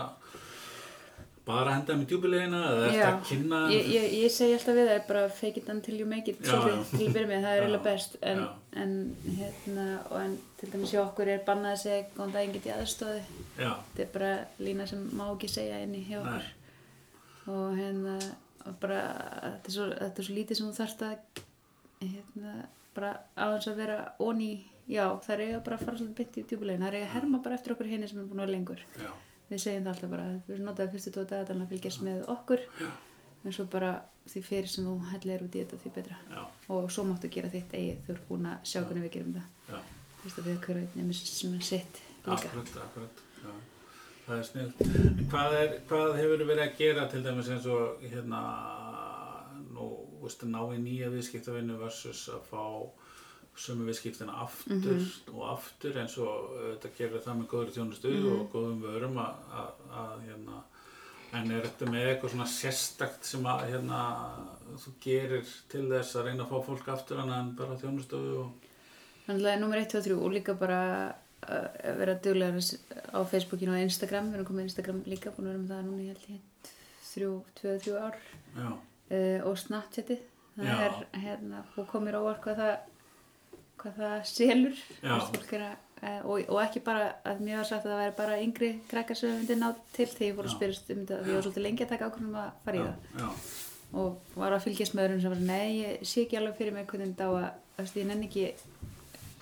[1.49, 5.01] bara henda með djúbilegina eða eftir að kynna ég, ég, ég segi alltaf við það
[5.09, 6.89] bara fake it until you make it Já, svolítið, já.
[6.91, 8.17] til að byrja með, það er eiginlega best.
[8.31, 8.43] En,
[8.83, 8.93] en
[9.39, 12.79] hérna og en til dæmis hjá okkur er bannað að segja góðan daginn get ég
[12.83, 13.21] aðstóði
[13.57, 14.31] þetta er bara
[14.61, 16.49] lína sem má ekki segja inni hjá okkur.
[17.49, 18.17] Og hérna
[18.67, 18.99] og bara
[19.55, 21.45] þetta er svo, þetta er svo lítið sem þú þarft að
[22.03, 22.53] hérna
[22.95, 24.51] bara aðeins að vera onni
[24.89, 27.15] já það er eiga bara að fara svolítið bytt í djúbulegin það er eiga að
[27.15, 28.83] herma bara eftir okkur henni sem er búin að vera lengur.
[28.99, 29.09] Já,
[29.49, 32.65] við segjum það alltaf bara við notaðum fyrstu tóta að fylgjast með okkur.
[33.39, 33.93] En svo bara
[34.29, 36.17] því fyrir sem þú hellir út í þetta því betra.
[36.29, 36.41] Já,
[36.75, 39.47] og svo máttu gera þitt eigið þú ert búin að sjá hvernig við gerum það.
[39.69, 39.79] Já.
[40.19, 42.35] þú veist að við hverju einn sem er sitt líka.
[42.35, 43.51] Akkurat, akkurat, já.
[44.27, 44.71] Það er snill.
[45.31, 48.41] Hvað, er, hvað hefur verið að gera til dæmis eins og hérna,
[49.73, 49.87] nú,
[50.51, 52.65] ná í nýja viðskiptavinnu versus að fá
[53.59, 55.35] sömu viðskiptina aftur Mhm.
[55.35, 58.39] og aftur eins og þetta gerir það með góður þjónustu Mhm.
[58.39, 60.61] og góðum vörum að, að, að hérna,
[61.33, 63.99] en er þetta með eitthvað svona sérstakt sem að hérna,
[64.79, 68.51] þú gerir til þess að reyna að fá fólk aftur en bara þjónustofu og
[69.29, 71.13] Þannig að nummer 1, 2 og 3 og líka bara
[71.47, 72.57] uh, að vera duglegar
[73.13, 75.85] á Facebookinu og Instagram, við erum komið á Instagram líka, búin að vera með það
[75.85, 76.39] núna í held ég
[77.09, 78.15] þrjú, tvö, þrjú ár
[78.57, 80.19] já, uh, og Snapchatið,
[80.57, 80.79] það Já.
[80.87, 82.73] er hérna, og komir óvart hvað það
[83.83, 84.81] hvað það selur.
[85.03, 85.39] Að,
[86.01, 89.19] uh, og, og ekki bara að mér var sagt að það væri bara yngri krakkar
[89.19, 91.47] sem við myndi ná til því ég fór að spyrjast um þetta því ég var
[91.47, 93.09] svolítið lengi að taka ákvörðum að fara í það.
[93.19, 93.29] já,
[94.03, 96.87] og var að fylgjast með öðrum sem var nei, ég sé ekki alveg fyrir mig
[96.91, 98.45] hvernig þetta á að veist, ég nenni ekki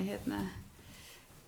[0.07, 0.41] hérna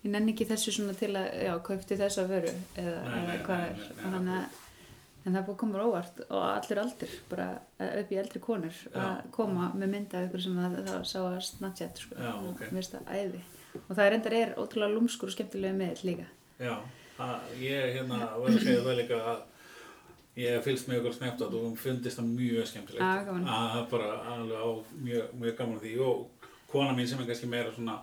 [0.04, 3.86] ég nenni ekki þessu svona til að já, kaupti þessa vöru eða, eða hvað er.
[4.00, 4.58] þannig að
[5.24, 7.46] en það búið að koma óvart og allir aldur bara
[8.00, 11.38] upp í eldri konur að koma með mynda af ykkur sem að það sá að
[11.48, 12.62] Snapchat sko, Já, og ok.
[12.70, 13.42] mér finnst það æði.
[13.84, 16.26] Og það er endar er ótrúlega lúmskur og skemmtilega með líka.
[16.60, 16.74] Já,
[17.18, 19.42] það, ég hérna var að segja það líka að
[20.40, 23.04] ég fylgst með ykkur sneft og hún fundist það mjög skemmtilegt.
[23.04, 24.68] Að það bara alveg á
[25.04, 25.94] mjög, mjög gaman að því.
[26.06, 27.98] Og kona mín sem er kannski meira svona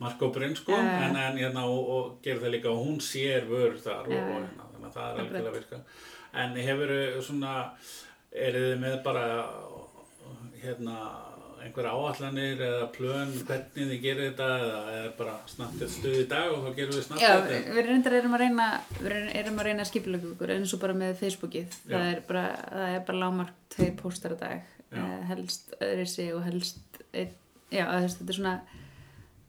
[0.00, 1.08] markóbrinn sko, Já, já.
[1.08, 4.22] en, en hérna og, og gerir það líka og hún sér vörur þar og, Já,
[4.22, 5.80] og hérna, þannig að það er alveg að virka.
[6.32, 6.92] En hefur
[7.26, 7.54] svona,
[8.32, 9.24] eru þið með bara
[10.62, 10.96] hérna
[11.60, 16.52] einhver áallanir eða plön hvernig þið gerir þetta eða er bara snabbt stuð í dag
[16.54, 18.68] og þá gerum við snabbt Já, þetta við reyndar erum að reyna
[19.00, 19.10] við
[19.42, 22.14] erum- að reyna að skipulega okkur eins og bara með Facebookið það Já.
[22.14, 25.02] er bara, það er bara lámark tvei póstar á dag Já.
[25.04, 27.34] eh, helst öðri sig og helst einn,
[27.70, 28.54] já, þetta er svona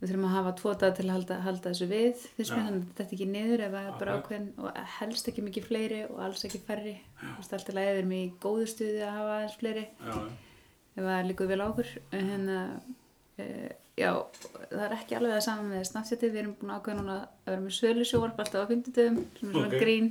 [0.01, 2.85] við þurfum að hafa tvo dag til að halda, halda þessu við fyrst mér þannig
[2.87, 6.21] að þetta ekki niður ef það er bara ákveðin og helst ekki mikið fleiri og
[6.25, 6.95] alls ekki færri.
[7.21, 9.85] Þú veist, allt í lagi við erum í góðu stuði að hafa aðeins fleiri.
[10.01, 10.17] Já,
[10.97, 11.91] ef það líkur vel á okkur.
[12.17, 12.57] En hérna
[13.37, 13.69] uh,
[14.01, 14.11] já,
[14.71, 17.51] það er ekki alveg það saman með Snapchatið, við erum búin að ákveða núna að
[17.51, 19.81] vera með svölu sjóvarp alltaf á 50 dögum sem er svona Ok.
[19.83, 20.09] grín.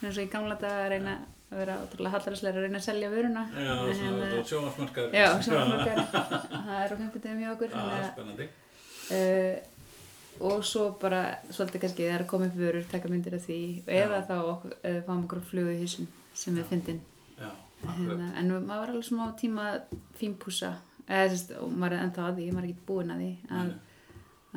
[0.00, 1.14] Sem er svo í gamla dag að reyna
[1.50, 3.44] að vera ótrúlega hallaræslega að reyna að selja vöruna.
[3.54, 5.14] Já, En svona hérna- sjónvarsmarkaður.
[5.14, 6.02] já, sjóvarpmarkar
[6.50, 8.48] það er á 50 dögum hjá okkur Já, að, spennandi.
[9.16, 9.56] Uh,
[10.40, 13.60] og svo bara svolítið kannski það er að koma upp vörur, taka myndir af því.
[13.86, 17.02] Eða þá okkur, uh, fáum okkur flugu í hísum sem við fyndin.
[17.80, 19.66] Hérna, en maður var alveg svona á tíma
[20.18, 20.74] fínpúsa
[21.08, 23.70] eða sérst, og maður er enda að því, maður er ekki búinn að því að,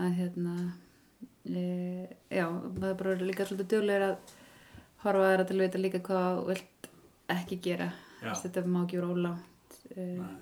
[0.03, 0.55] að hérna
[1.47, 1.63] e,
[2.27, 4.33] já, maður er bara líka svolítið duglegur að
[5.05, 6.89] horfa aðra til að vita líka hvað vilt
[7.33, 7.89] ekki gera.
[8.19, 10.35] Þess, þetta má ekki vera ólátt e, Nei.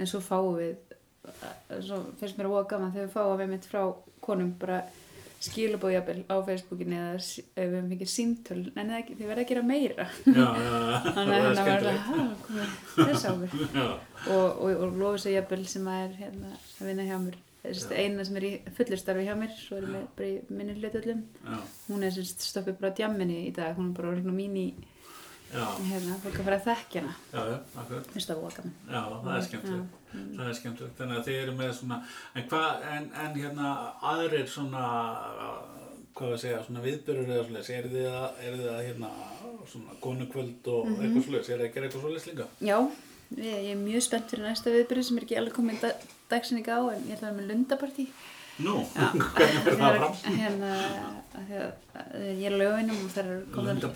[0.00, 1.03] en svo fáum við eh,
[1.84, 3.82] svo finnst mér að voða gaman þegar við fáum við mitt frá
[4.24, 4.82] konum bara
[5.44, 10.06] skilabóðjabel á Facebookinu eða við fengið símtöl en það ekki, þið verða að gera meira.
[10.24, 12.06] Þannig að það hérna var það skemmtilegt.
[12.08, 13.56] "Ha, komið þess á mér
[14.34, 18.44] og, og, og jafnvel sem að er hérna, að vinna hjá mér eina sem er
[18.44, 21.54] í fullurstarfi hjá mér svo er ég með bara í minni hlutullum já,
[21.88, 24.58] hún er sagt stoppið bara á djamminni í dag hún er bara orðin á mín
[24.60, 24.66] í
[25.54, 27.14] hérna, fólk að fara að þekkja hana
[28.12, 30.00] finnst það voka minn Já, það er skemmtilegt.
[30.14, 30.96] Það er skemmtilegt.
[30.98, 31.98] Þannig að þið eru með svona,
[32.34, 33.70] en hvað, en, en hérna
[34.14, 34.82] aðrir svona,
[36.14, 39.10] hvað við segja, svona viðbyrður eða svoleiðis, eru þið að, eru þið að hérna,
[39.72, 41.00] svona konukvöld og Mhm.
[41.02, 42.46] eitthvað svoleiðis, eru þið að gera eitthvað svoleiðis líka?
[42.60, 42.78] já,
[43.34, 45.94] ég, ég er mjög spennt fyrir næsta viðbyrði sem er ekki alveg komið dag,
[46.30, 48.06] dagsinning á en ég ætla að vera með lundapartí
[48.62, 48.74] Nú,
[49.34, 50.38] hvernig verður það fram?
[50.38, 50.72] hérna
[51.34, 51.52] að
[52.38, 53.86] ég er á laugavinum og það er komið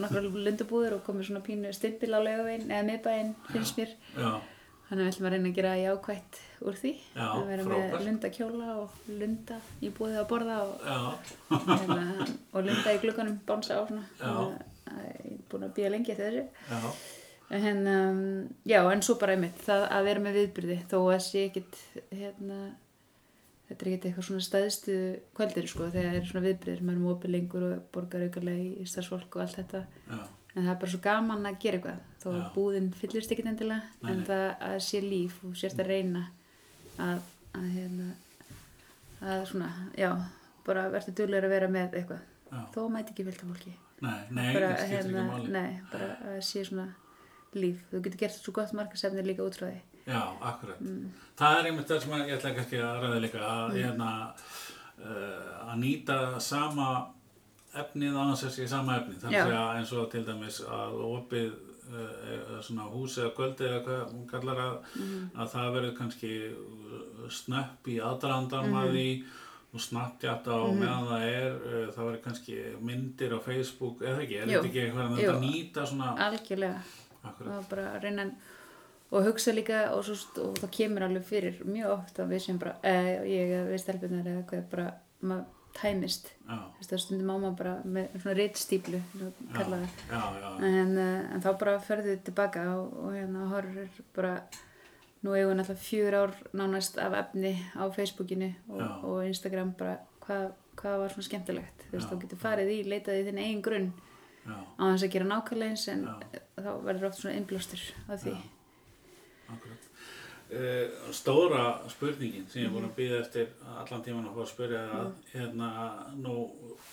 [0.00, 4.30] nokkrar lundabúður og komið svona pínu stimpil á laugavin eða miðbæinn finnst mér Já,
[4.86, 6.90] Þannig að við ætlum að reyna að gera jákvætt úr því.
[7.16, 7.94] Já, að vera frábært.
[7.96, 11.32] með lunda kjóla og lunda í búið að borða og,
[11.66, 12.04] hérna,
[12.54, 14.04] og lunda í glugganum bánsa á svona.
[14.86, 16.44] Ég er búin að býja lengi eftir þessu.
[16.70, 16.94] já,
[17.56, 18.22] En, um,
[18.66, 21.76] já, en svo bara einmitt, það að vera með viðbyrði þó að sé ekkit,
[22.10, 22.56] hérna,
[23.68, 24.96] þetta er ekkit eitthvað svona stæðstu
[25.36, 28.66] kvöldir, sko, þegar það er svona viðbyrðir, maður er með opið lengur og borgar aukarlega
[28.66, 29.80] í starfsfólk og allt þetta.
[30.10, 30.18] já,
[30.54, 34.12] en það er bara svo gaman að gera eitthvað þó að búðin fyllist ekkit endilega
[34.12, 36.22] en það að sé líf og sérst að reyna
[37.02, 37.26] að,
[37.58, 38.06] að hérna
[39.26, 40.10] að svona, já,
[40.66, 42.22] bara verður duglegur að vera með eitthvað.
[42.46, 42.60] Já.
[42.76, 43.74] þó mæti ekki vilt af fólki.
[44.04, 45.50] Nei, nei, bara, ekki máli.
[45.50, 46.86] nei, bara að sé svona
[47.56, 50.80] líf, þú getur gert svo gott markasefni líka út frá því Já, akkurat.
[50.80, 51.10] Mm.
[51.38, 54.10] Það er einmitt það sem að- ég ætla kannski að ræða líka að, hérna,
[55.02, 57.06] uh, að nýta sama
[57.74, 59.20] efnið á þess að sé sama efnið.
[59.20, 61.52] Það er að eins og til dæmis að opið
[61.86, 65.30] uh, svona hús eða kvöldi eða hvað hún kallar að, Mhm.
[65.36, 66.32] að það verður kannski
[67.30, 68.74] snöpp í aðdraðandan Mhm.
[68.80, 69.24] að því
[69.74, 74.36] og snabbtjátt á meðan það er uh, það verður kannski myndir á Facebook eða ekki,
[74.40, 76.80] er þetta ekki eitthvað að nýta svona algjörlega
[77.24, 78.36] akkurat, og bara að reyna en-
[79.10, 82.58] og hugsa líka og, svo, og það kemur alveg fyrir mjög oft að við sem
[82.58, 84.86] bara, eh, ég eða við stelpunar eða hvað bara,
[85.22, 86.30] maður tæmist.
[86.46, 88.36] Þú veist, það stundum á maður bara með svona
[90.40, 94.34] já, en, eh, en þá bara ferðu tilbaka og, og hérna horfir bara
[95.22, 99.98] nú eigum við náttúrulega fjör ár nánast af efni á Facebookinu og, og Instagram bara
[100.24, 101.86] hvað, hvað var svona skemmtilegt?
[101.86, 103.88] Þú veist, þú getur farið í, leitað í þinn eigin grunn
[104.46, 106.42] á þess að gera nákvæmlega eins en Já.
[106.62, 108.36] þá verður oft svona innblástur af því.
[108.36, 108.55] Já.
[109.54, 109.90] Akkurat.
[110.46, 113.48] Uh, stóra spurningin sem ég er búin að býða eftir
[113.80, 115.70] allan tíman að fá að spyrja það að hérna,
[116.22, 116.34] nú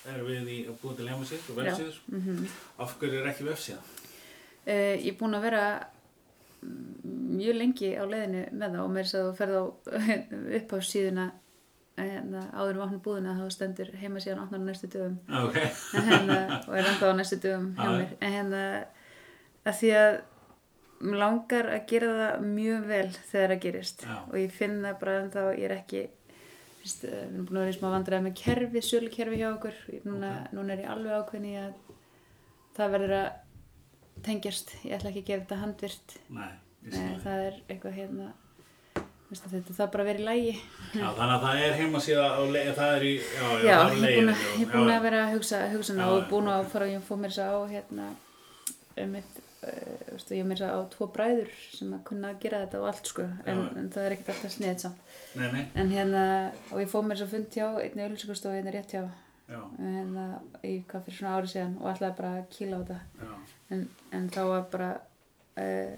[0.10, 2.48] erum við í að búið til heimasíð og vefsíður, mm
[2.82, 3.84] af hverju er ekki vefsíða?
[4.64, 5.64] Uh, ég er búin að vera
[6.64, 9.64] mjög lengi á leiðinu með það og mér að þú ferð á
[10.58, 11.30] upp á síðuna
[11.98, 15.18] hérna, áður við opnum búðina þá stendur heima síðan opnar á næstu dögum.
[15.44, 17.98] Ok, en, hérna, og er enda á næstu dögum hjá Já.
[18.00, 18.16] mér.
[18.20, 18.62] En hérna
[19.64, 20.14] að því að
[21.04, 24.06] mér langar að gera það mjög vel þegar það gerist.
[24.08, 24.18] Já.
[24.24, 26.04] og ég finn það bara en þá ég er ekki
[26.84, 29.76] Vist, við erum búin að vera í smá vandræði með kerfi, sölukerfi hjá okkur.
[30.04, 31.78] Núna, núna er ég alveg ákveðin í að
[32.76, 33.30] það verður að
[34.26, 36.16] tengjast, ég ætla ekki að gera þetta handvirt.
[36.28, 36.50] Nei,
[36.92, 37.46] Nei, það.
[37.48, 38.28] er eitthvað hérna
[39.34, 42.70] veistu, þetta það bara verið í lægi Já, þannig að það er heimasíða á leið,
[42.78, 46.10] það er í, já, já, ég er búin að, er að vera að hugsa, hugsa
[46.10, 48.10] og búin að fara og fór mér þess að á hérna
[49.02, 52.32] um mitt, uh, veistu, ég er mér þess að á tvo bræður sem að kunna
[52.34, 55.14] að gera þetta og allt sko en, en það er ekkert alltaf sniðið samt.
[55.82, 56.24] En hérna,
[56.72, 59.04] og ég fór mér að fund hjá einni auðlýsingastofu, einni rétt hjá.
[59.50, 60.28] Já, hérna,
[60.64, 63.32] í hvað fyrir svona ári síðan og ætlaði bara að kýla á þetta.
[63.76, 63.82] En,
[64.16, 64.92] en þá var bara
[65.60, 65.96] uh,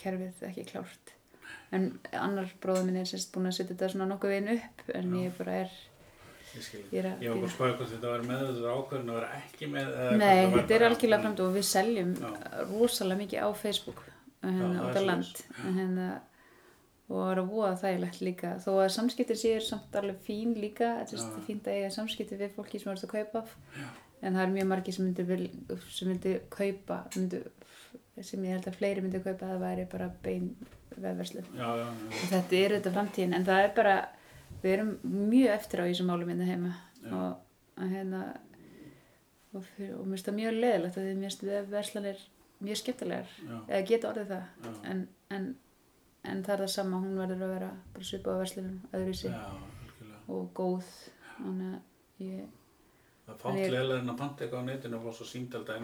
[0.00, 1.12] kerfið ekki klárt.
[1.74, 5.14] En annar bróður minn er sérst búin að setja þetta svona nokkuð veginn upp en
[5.14, 5.20] Já.
[5.24, 5.72] ég bara er,
[6.58, 9.18] ég skil ég að var bara að spæða hvort þetta var með þetta ákvörðin að
[9.20, 12.30] vera ekki með eða Nei, var þetta er algjörlega framtíð og við seljum Já.
[12.70, 14.04] rosalega mikið á Facebook
[14.44, 16.08] hérna, út af land hérna,
[17.08, 18.54] og það er að voða þægilegt líka.
[18.64, 21.26] Þó að samskipti séu samt alveg fín líka þetta Já.
[21.26, 23.44] er fínt að eiga samskipti við fólki sem verður að kaupa.
[23.44, 25.44] Af en það er mjög margir sem myndi, vil,
[25.92, 27.40] sem myndi kaupa myndi,
[28.24, 30.54] sem ég held að fleiri myndi kaupa það væri bara bein
[30.94, 31.24] Já, já,
[31.58, 33.94] já, og þetta er þetta framtíðin en það er bara,
[34.64, 36.72] við erum mjög eftir á þessum málum minna heima.
[37.04, 37.36] Já.
[37.74, 38.20] og hérna
[39.54, 42.24] og, fyrir, og mér finnst það mjög leðilegt að því mér finnst vefverslanir
[42.64, 43.36] mjög skemmtilegar.
[43.68, 44.74] Eða geta orðið það.
[44.90, 45.02] En,
[45.36, 45.48] en,
[46.24, 49.32] en það er það sama, hún verður að vera bara svipað á verslunum öðruvísi.
[50.34, 50.92] Og góð.
[51.34, 52.52] Þannig að ég
[53.24, 55.26] Það er fátt leiðilega en að panta eitthvað á netinu og fá svo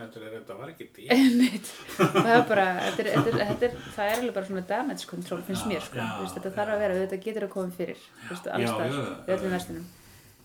[0.05, 0.89] eftir að þetta var ekki.
[1.15, 1.71] Einmitt.
[1.97, 5.09] það er bara þetta er, þetta er, þetta er, það er alveg bara svona damage
[5.09, 7.53] control finnst Já, mér sko, já, Þú veist, þetta þarf að vera þetta getur að
[7.55, 9.89] koma fyrir þú veist, alls Já, staðar, já, í öllum verstunum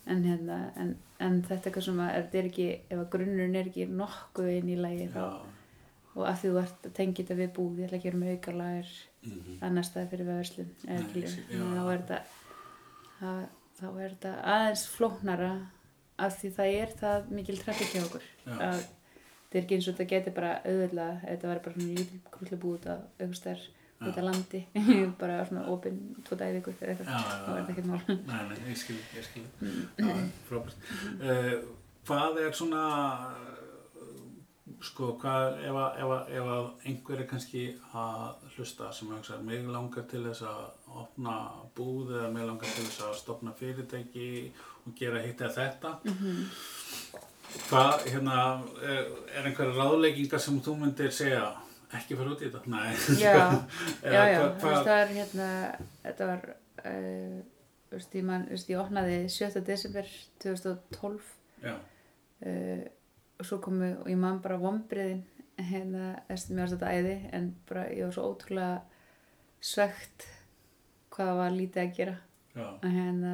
[0.06, 3.60] en, hérna, en, en þetta er eitthvað sem að þetta er ekki, ef að grunnurinn
[3.60, 5.24] er ekki nokkuð inn í lagi þá,
[6.16, 8.22] og að því þú ert að tengja þetta við búð ég ætla ekki að gera
[8.22, 8.92] með auka lagar
[9.26, 12.20] mhm, annar staði fyrir verslun eða
[13.20, 13.42] það,
[13.80, 15.52] þá er þetta aðeins flóknara
[16.18, 19.96] af því það er það mikil trafík hjá okkur að þetta er ekki eins og
[19.96, 23.66] þetta geti bara auðvitað, þetta væri bara svona lítil krullu búið út af augustær
[24.06, 24.62] út af landi
[25.22, 28.58] bara svona opinn tvo dæði ykkur eða eitthvað, þá er þetta ekkert mál Nei, nei,
[28.70, 29.46] ég skil, ég skil.
[29.62, 30.30] Mm.
[30.50, 30.90] Frábært.
[31.22, 31.54] Uh,
[32.08, 32.84] hvað er svona,
[34.86, 37.66] sko, hvað, ef ef ef einhver er kannski
[37.98, 41.36] að hlusta sem að hugsa, mig langar til þess að opna
[41.78, 44.28] búð eða mig langar til þess að stopna fyrirtæki
[44.86, 45.94] og gera hitt eða þetta.
[46.12, 46.44] Mhm.
[47.70, 48.38] Hvað, hérna,
[48.84, 51.46] er, er einhverja ráðleikingar sem þú myndir segja,
[51.96, 52.64] ekki fara út í þetta?
[52.72, 52.96] Nei.
[53.22, 53.36] já,
[54.16, 55.50] já, já, þú veist það er hérna
[56.04, 57.38] þetta var uh,
[57.90, 59.64] þú veist, ég opnaði 7.
[59.66, 60.12] desember
[60.44, 61.32] 2012
[61.64, 62.84] Já, uh,
[63.40, 65.24] og svo komu og ég man bara vombriðin
[65.60, 68.74] hérna, þess að mér varst þetta æði en bara ég var svo ótrúlega
[69.64, 70.28] svegt
[71.16, 72.16] hvað var lítið að gera.
[72.56, 73.34] Og hérna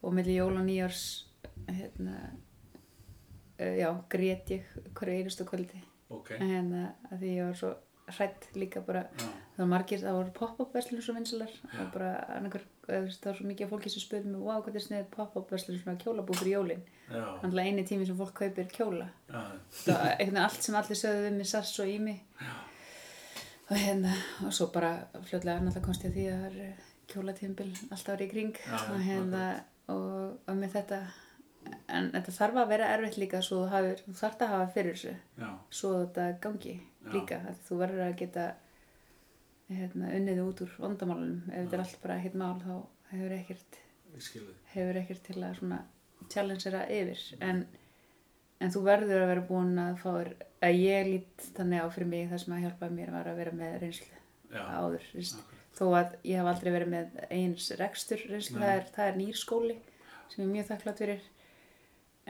[0.00, 1.04] og melli jól og nýjárs
[1.68, 2.16] hérna
[3.60, 5.82] uh, já, grét ég hverju einustu kvöldi.
[6.10, 7.72] Ok, en hérna að því ég var svo
[8.10, 12.14] hrætt líka bara já, það var margir, það voru pop-up verslunum svo vinsalar og bara
[12.36, 15.52] annarkar, það var svo mikið af fólki sem spurði mig, wow, hvað er sniðið pop-up
[15.54, 16.82] verslunum svona kjólabú fyrir jólin?
[17.10, 19.08] Þannig eini tími sem fólk kaupir kjóla.
[19.86, 22.20] Veginn allt sem allir sögðu við mig sass og í mig.
[23.70, 24.14] Og hérna
[24.46, 24.92] og svo bara
[25.28, 28.62] fljótlega náttúrulega komst ég að því að það er kjólatímbil alltaf árið í kring.
[28.66, 29.44] Já, og hérna
[29.90, 31.02] og, og með þetta
[31.90, 35.14] en þetta þarf að vera erfitt líka svo þú, þarf að hafa fyrir þessu.
[35.70, 36.76] Svo þetta gangi
[37.14, 38.46] líka að þú verður að geta
[39.70, 41.42] hérna, unnið út úr vandamálunum.
[41.50, 42.74] Ef þetta er allt bara ekkert mál þá
[43.10, 43.78] hefur ekkert,
[44.74, 45.80] hefur ekkert til að svona
[46.30, 47.22] challengera yfir.
[47.44, 47.62] En,
[48.60, 52.28] en þú verður að vera búin að fá að ég lít þannig á fyrir mig
[52.30, 54.18] það sem að hjálpa mér var að vera með reynslu
[54.50, 55.06] Já, áður
[55.78, 59.38] þó að ég hef aldrei verið með eins rekstur reynslu, það er, það er nýr
[59.38, 59.76] skóli
[60.30, 61.22] sem ég er mjög þakklátt fyrir.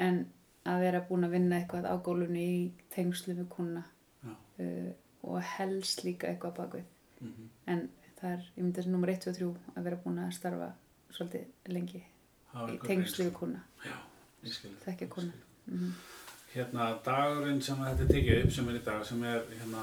[0.00, 0.20] En
[0.68, 2.60] að vera búin að vinna eitthvað á gólunni í
[2.92, 3.82] tengslu við kuna
[4.28, 4.90] uh,
[5.24, 6.88] og helst líka eitthvað bakvið
[7.20, 7.48] Mhm.
[7.66, 7.88] en
[8.20, 10.72] það er, ég myndi þessi nummer 1 og 3 að vera búin að starfa
[11.10, 13.60] svolítið lengi í tengslu við kuna
[14.44, 15.32] þekkja ég kuna
[15.66, 15.92] mm
[16.50, 19.82] Hérna, dagurinn sem þetta er tekið upp sem er í dag, sem er hérna,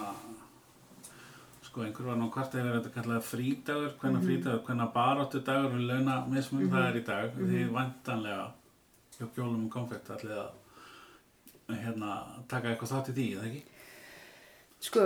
[1.63, 5.85] sko einhver var nú hvart eða þetta kallað frídagur, hvenna frídagur, hvenna baráttu dagur við
[5.87, 8.51] launa mismun það er í dag, því vantanlega
[9.15, 12.17] hjá bjólum og konfekt allir að hérna,
[12.51, 13.63] taka eitthvað þátt í því, eða ekki?
[14.89, 15.05] sko,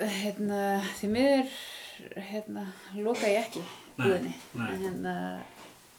[0.00, 0.60] hérna
[0.98, 1.56] því miður
[2.30, 3.62] hérna, loka ég ekki
[4.00, 4.30] nei.
[4.56, 5.14] hérna,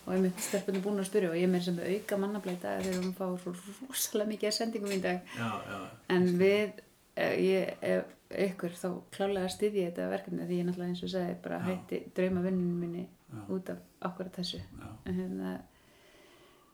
[0.05, 3.11] og ég myndi stelpunni búin að spyrja og ég með sem auka mannableita þegar við
[3.19, 3.53] fá svo
[3.89, 5.77] rosalega mikið sendingum í dag Já, já,
[6.15, 6.81] en við
[7.19, 11.37] eh, ég, ef ykkur þá klálega styðji þetta verkefni því ég náttúrulega eins og sagði
[11.43, 11.65] bara Já.
[11.69, 13.41] hætti drauma vinnunum minni Já.
[13.55, 14.61] út af akkurat þessu
[15.05, 15.53] en hérna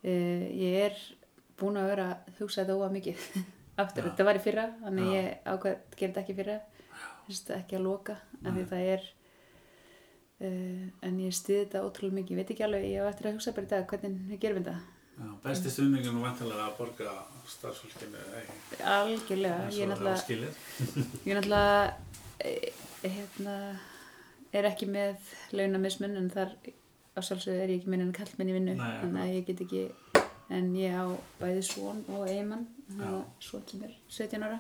[0.04, 0.14] e,
[0.54, 0.98] ég er
[1.60, 3.28] búin að vera að hugsa þetta óa mikið
[3.84, 5.16] aftur, þetta var í fyrra þannig Já.
[5.18, 6.60] ég ákvað að gera þetta ekki fyrra
[7.28, 9.08] Þess, ekki að loka af því það er
[10.48, 12.36] uh, en ég styði þetta ótrúlega mikið.
[12.36, 14.64] Ég veit ekki alveg, ég á eftir að hugsa bara í dag hvernig við gerum
[14.64, 14.78] þetta.
[15.18, 17.14] Já, besti stuðningin og vantanlega að borga
[17.50, 18.58] starfsfólkinu, ekki?
[18.86, 20.44] algjörlega, ég náttúrulega
[21.26, 21.80] ég náttúrulega
[22.38, 22.52] e,
[23.02, 23.56] hérna
[24.54, 26.54] er ekki með launamismun en þar
[27.18, 28.78] á sjálfsögðu er ég ekki minn en kallmenn í vinnu.
[28.78, 29.88] Nei, þannig að ég get ekki
[30.54, 31.06] en ég á
[31.42, 33.10] bæði svon og eigimann Já.
[33.44, 34.60] svon sem er 17 ára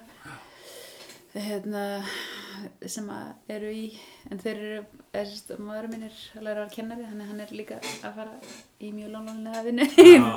[1.34, 1.84] hérna
[2.90, 3.08] sem
[3.52, 3.84] eru í
[4.32, 4.78] en þeir eru,
[5.14, 8.38] sérst, maður minn er að læra að þannig að hann er líka að fara
[8.80, 9.88] í mjög lánlónlega vinnu.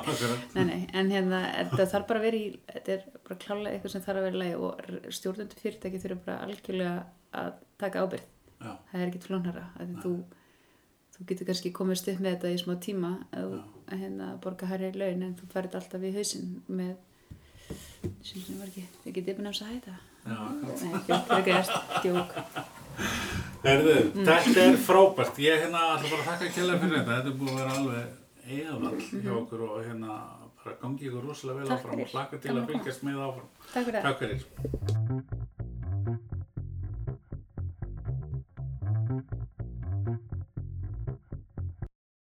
[1.01, 4.21] En hérna, þetta þarf bara að vera í, þetta er bara klálega eitthvað sem þarf
[4.21, 6.99] að vera í lagi og stjórnundu fyrirtæki þurfa bara algjörlega
[7.41, 8.37] að taka ábyrgð.
[8.61, 10.15] Já, Það er ekki flónara, að þú,
[11.15, 13.57] þú getur kannski komist upp með þetta í smá tíma að
[13.95, 16.95] hérna, borga hærri laun en þú færið alltaf í hausinn með,
[18.21, 19.97] sem sem var ekki, þið getið yfir náms að hætta.
[20.27, 22.35] Er gæst, djók.
[23.65, 24.25] Herðu, Mm.
[24.25, 25.37] þetta er frábært.
[25.39, 27.13] Ég hérna ætla bara að þakka kjærlega fyrir þetta.
[27.17, 28.05] Þetta er búið að vera alveg
[28.51, 30.11] eðvall hjá okkur og hérna
[30.65, 31.77] bara gangi ykkur rosalega vel Mhm.
[31.79, 33.49] Áfram og hlaka til að fylgjast með áfram.
[33.73, 34.03] Takk fyrir það.
[34.03, 35.47] Takk fyrir.